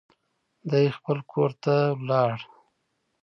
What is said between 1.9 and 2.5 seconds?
لاړ.